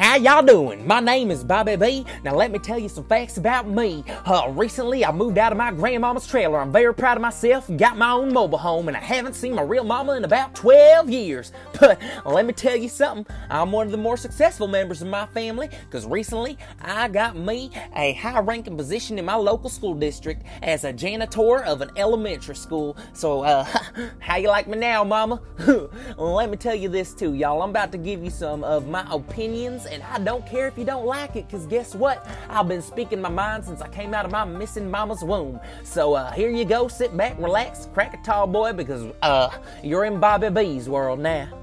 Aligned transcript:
How 0.00 0.16
y'all 0.16 0.42
doing? 0.42 0.86
My 0.86 0.98
name 0.98 1.30
is 1.30 1.44
Bobby 1.44 1.76
B. 1.76 2.06
Now 2.24 2.34
let 2.34 2.50
me 2.50 2.58
tell 2.58 2.78
you 2.78 2.88
some 2.88 3.04
facts 3.04 3.36
about 3.36 3.68
me. 3.68 4.02
Uh, 4.24 4.50
recently, 4.56 5.04
I 5.04 5.12
moved 5.12 5.36
out 5.36 5.52
of 5.52 5.58
my 5.58 5.70
grandmama's 5.72 6.26
trailer. 6.26 6.58
I'm 6.58 6.72
very 6.72 6.94
proud 6.94 7.18
of 7.18 7.20
myself. 7.20 7.70
Got 7.76 7.98
my 7.98 8.10
own 8.12 8.32
mobile 8.32 8.56
home, 8.56 8.88
and 8.88 8.96
I 8.96 9.00
haven't 9.00 9.34
seen 9.34 9.54
my 9.54 9.60
real 9.60 9.84
mama 9.84 10.14
in 10.14 10.24
about 10.24 10.54
12 10.54 11.10
years. 11.10 11.52
But 11.80 11.98
let 12.26 12.44
me 12.44 12.52
tell 12.52 12.76
you 12.76 12.90
something. 12.90 13.26
I'm 13.48 13.72
one 13.72 13.86
of 13.86 13.90
the 13.90 13.96
more 13.98 14.18
successful 14.18 14.68
members 14.68 15.00
of 15.00 15.08
my 15.08 15.24
family 15.26 15.70
because 15.86 16.04
recently 16.04 16.58
I 16.82 17.08
got 17.08 17.36
me 17.36 17.70
a 17.96 18.12
high-ranking 18.14 18.76
position 18.76 19.18
in 19.18 19.24
my 19.24 19.34
local 19.34 19.70
school 19.70 19.94
district 19.94 20.42
as 20.62 20.84
a 20.84 20.92
janitor 20.92 21.64
of 21.64 21.80
an 21.80 21.90
elementary 21.96 22.54
school. 22.54 22.98
So, 23.14 23.44
uh, 23.44 23.64
how 24.18 24.36
you 24.36 24.48
like 24.48 24.68
me 24.68 24.76
now, 24.76 25.04
mama? 25.04 25.40
let 26.18 26.50
me 26.50 26.58
tell 26.58 26.74
you 26.74 26.90
this 26.90 27.14
too, 27.14 27.32
y'all. 27.32 27.62
I'm 27.62 27.70
about 27.70 27.92
to 27.92 27.98
give 27.98 28.22
you 28.22 28.30
some 28.30 28.62
of 28.62 28.86
my 28.86 29.06
opinions, 29.10 29.86
and 29.90 30.02
I 30.02 30.18
don't 30.18 30.46
care 30.46 30.66
if 30.66 30.78
you 30.78 30.84
don't 30.84 31.06
like 31.06 31.36
it, 31.36 31.46
because 31.46 31.66
guess 31.66 31.94
what? 31.94 32.26
I've 32.48 32.68
been 32.68 32.82
speaking 32.82 33.20
my 33.20 33.28
mind 33.28 33.64
since 33.64 33.82
I 33.82 33.88
came 33.88 34.14
out 34.14 34.24
of 34.24 34.30
my 34.30 34.44
missing 34.44 34.90
mama's 34.90 35.22
womb. 35.22 35.60
So 35.84 36.14
uh, 36.14 36.32
here 36.32 36.50
you 36.50 36.64
go, 36.64 36.88
sit 36.88 37.16
back, 37.16 37.38
relax, 37.38 37.88
crack 37.92 38.14
a 38.14 38.24
tall 38.24 38.46
boy, 38.46 38.72
because 38.72 39.12
uh, 39.22 39.50
you're 39.82 40.04
in 40.04 40.20
Bobby 40.20 40.50
B's 40.50 40.88
world 40.88 41.18
now. 41.18 41.59